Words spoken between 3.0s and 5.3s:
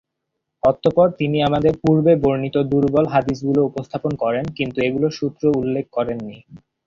হাদীসগুলো উপস্থাপন করেন কিন্তু এগুলোর